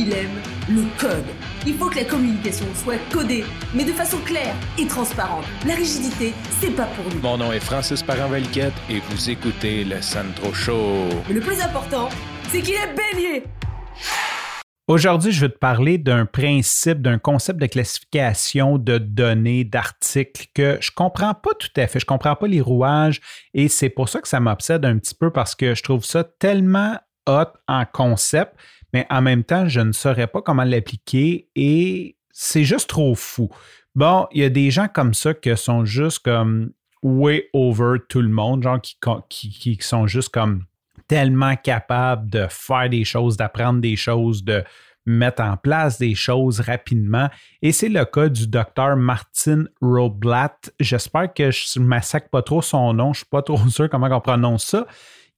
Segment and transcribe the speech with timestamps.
[0.00, 1.26] il aime le code.
[1.66, 5.44] Il faut que la communication soit codée, mais de façon claire et transparente.
[5.66, 7.20] La rigidité, c'est pas pour nous.
[7.20, 11.08] Mon nom est Francis parent et vous écoutez le Sandro Show.
[11.28, 12.08] Mais le plus important,
[12.48, 13.44] c'est qu'il est bélier.
[14.88, 20.78] Aujourd'hui, je vais te parler d'un principe, d'un concept de classification de données, d'articles que
[20.80, 22.00] je comprends pas tout à fait.
[22.00, 23.20] Je comprends pas les rouages
[23.52, 26.24] et c'est pour ça que ça m'obsède un petit peu parce que je trouve ça
[26.24, 26.96] tellement
[27.26, 28.54] hot en concept,
[28.92, 33.48] mais en même temps, je ne saurais pas comment l'appliquer et c'est juste trop fou.
[33.94, 38.20] Bon, il y a des gens comme ça qui sont juste comme way over tout
[38.20, 38.80] le monde, genre
[39.28, 40.64] qui, sont juste comme
[41.08, 44.62] tellement capables de faire des choses, d'apprendre des choses, de
[45.06, 47.28] mettre en place des choses rapidement.
[47.62, 50.72] Et c'est le cas du docteur Martin Roblatt.
[50.78, 53.06] J'espère que je ne massacre pas trop son nom.
[53.06, 54.86] Je ne suis pas trop sûr comment on prononce ça.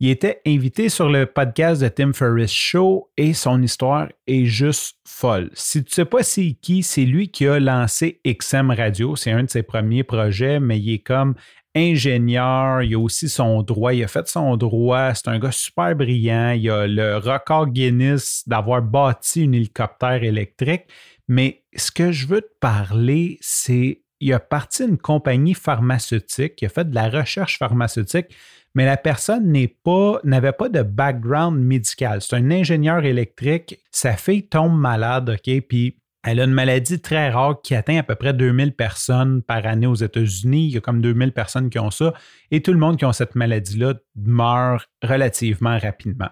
[0.03, 4.97] Il était invité sur le podcast de Tim Ferriss Show et son histoire est juste
[5.07, 5.49] folle.
[5.55, 9.15] Si tu ne sais pas c'est qui, c'est lui qui a lancé XM Radio.
[9.15, 11.37] C'est un de ses premiers projets, mais il est comme
[11.77, 15.95] ingénieur, il a aussi son droit, il a fait son droit, c'est un gars super
[15.95, 20.87] brillant, il a le record Guinness d'avoir bâti un hélicoptère électrique.
[21.29, 26.67] Mais ce que je veux te parler, c'est il a parti d'une compagnie pharmaceutique, il
[26.67, 28.27] a fait de la recherche pharmaceutique,
[28.75, 32.23] mais la personne n'avait pas de background médical.
[32.23, 33.81] C'est un ingénieur électrique.
[33.91, 35.61] Sa fille tombe malade, OK?
[35.69, 39.67] Puis elle a une maladie très rare qui atteint à peu près 2000 personnes par
[39.67, 40.67] année aux États-Unis.
[40.67, 42.15] Il y a comme 2000 personnes qui ont ça.
[42.51, 46.29] Et tout le monde qui a cette maladie-là meurt relativement rapidement.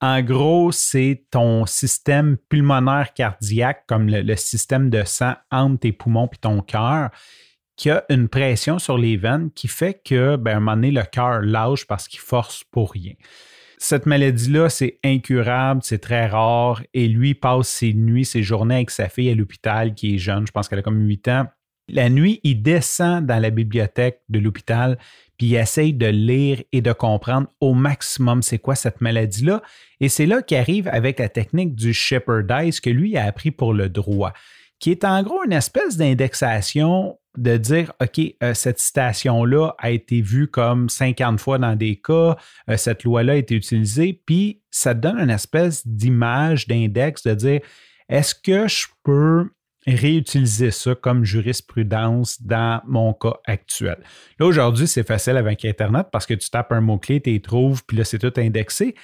[0.00, 6.28] En gros, c'est ton système pulmonaire cardiaque, comme le, système de sang entre tes poumons
[6.32, 7.10] et ton cœur,
[7.76, 11.02] qui a une pression sur les veines qui fait que, ben, un moment donné, le
[11.02, 13.14] cœur lâche parce qu'il force pour rien.
[13.78, 18.90] Cette maladie-là, c'est incurable, c'est très rare, et lui passe ses nuits, ses journées avec
[18.90, 21.46] sa fille à l'hôpital, qui est jeune, je pense qu'elle a comme 8 ans.
[21.88, 24.96] La nuit, il descend dans la bibliothèque de l'hôpital,
[25.36, 29.60] puis il essaye de lire et de comprendre au maximum c'est quoi cette maladie-là.
[30.00, 32.46] Et c'est là qu'il arrive avec la technique du Shepherd
[32.82, 34.32] que lui a appris pour le droit,
[34.78, 40.20] qui est en gros une espèce d'indexation de dire, OK, euh, cette citation-là a été
[40.20, 42.36] vue comme 50 fois dans des cas,
[42.68, 47.34] euh, cette loi-là a été utilisée, puis ça te donne une espèce d'image, d'index, de
[47.34, 47.60] dire,
[48.08, 49.48] est-ce que je peux
[49.86, 53.96] réutiliser ça comme jurisprudence dans mon cas actuel.
[54.38, 57.84] Là, aujourd'hui, c'est facile avec Internet parce que tu tapes un mot-clé, tu y trouves,
[57.84, 58.94] puis là, c'est tout indexé.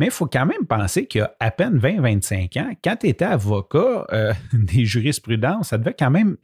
[0.00, 3.08] Mais il faut quand même penser qu'il y a à peine 20-25 ans, quand tu
[3.08, 6.38] étais avocat euh, des jurisprudences, ça devait quand même,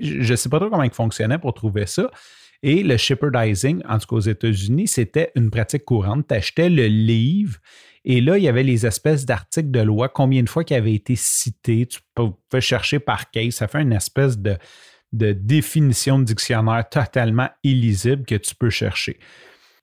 [0.00, 2.08] je ne sais pas trop comment il fonctionnait pour trouver ça.
[2.62, 6.28] Et le shepherdizing, en tout cas aux États-Unis, c'était une pratique courante.
[6.28, 7.58] Tu achetais le livre
[8.04, 10.94] et là, il y avait les espèces d'articles de loi, combien de fois qui avaient
[10.94, 11.86] été cités.
[11.86, 13.54] Tu peux chercher par case.
[13.54, 14.56] Ça fait une espèce de,
[15.12, 19.18] de définition de dictionnaire totalement illisible que tu peux chercher.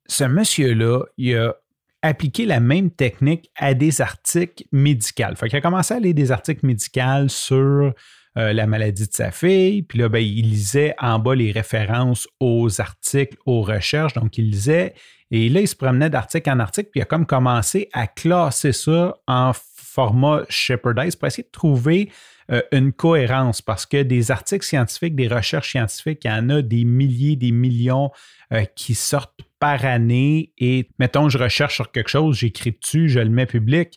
[0.07, 1.55] Ce monsieur-là, il a
[2.01, 5.35] appliquer la même technique à des articles médicaux.
[5.35, 7.93] Fait a commencé à lire des articles médicaux sur
[8.37, 12.27] euh, la maladie de sa fille, puis là, ben, il lisait en bas les références
[12.39, 14.93] aux articles, aux recherches, donc il lisait,
[15.31, 18.71] et là, il se promenait d'article en article, puis il a comme commencé à classer
[18.71, 22.09] ça en format Shepherdise pour essayer de trouver
[22.51, 26.61] euh, une cohérence parce que des articles scientifiques, des recherches scientifiques, il y en a
[26.61, 28.11] des milliers, des millions
[28.53, 33.19] euh, qui sortent par année et mettons, je recherche sur quelque chose, j'écris dessus, je
[33.19, 33.95] le mets public.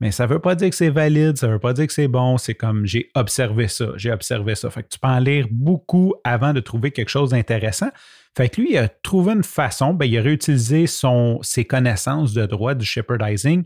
[0.00, 1.92] Mais ça ne veut pas dire que c'est valide, ça ne veut pas dire que
[1.94, 2.36] c'est bon.
[2.36, 4.70] C'est comme j'ai observé ça, j'ai observé ça.
[4.70, 7.88] Fait que tu peux en lire beaucoup avant de trouver quelque chose d'intéressant.
[8.36, 12.44] Fait que lui, il a trouvé une façon, ben, il a réutilisé ses connaissances de
[12.44, 13.64] droit du shepherdizing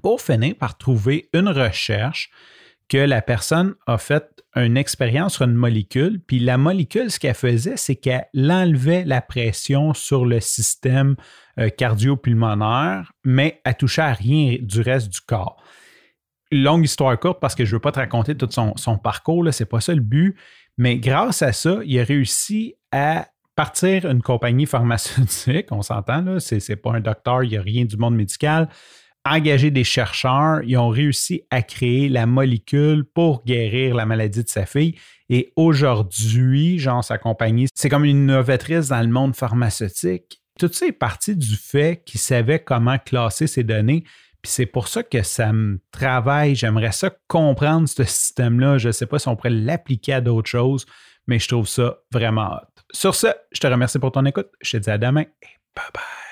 [0.00, 2.30] pour finir par trouver une recherche
[2.88, 7.34] que la personne a fait une expérience sur une molécule, puis la molécule, ce qu'elle
[7.34, 11.16] faisait, c'est qu'elle enlevait la pression sur le système
[11.58, 15.62] euh, cardio-pulmonaire, mais elle touchait à rien du reste du corps.
[16.50, 19.62] Longue histoire courte parce que je ne veux pas te raconter tout son, parcours, ce
[19.62, 20.34] n'est pas ça le but,
[20.78, 26.54] mais grâce à ça, il a réussi à partir une compagnie pharmaceutique, on s'entend, ce
[26.54, 28.68] n'est pas un docteur, il n'y a rien du monde médical,
[29.30, 34.48] engagé des chercheurs, ils ont réussi à créer la molécule pour guérir la maladie de
[34.48, 34.94] sa fille.
[35.28, 40.40] Et aujourd'hui, genre, sa compagnie, c'est comme une innovatrice dans le monde pharmaceutique.
[40.58, 44.04] Tout ça est parti du fait qu'ils savaient comment classer ces données.
[44.42, 46.54] Puis c'est pour ça que ça me travaille.
[46.54, 48.78] J'aimerais ça comprendre ce système-là.
[48.78, 50.86] Je ne sais pas si on pourrait l'appliquer à d'autres choses,
[51.26, 52.82] mais je trouve ça vraiment hot.
[52.92, 54.48] Sur ce, je te remercie pour ton écoute.
[54.60, 56.27] Je te dis à demain et bye bye.